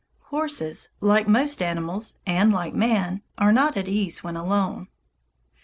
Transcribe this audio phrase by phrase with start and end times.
[0.33, 4.87] Horses, like most animals and like man, are not at ease when alone.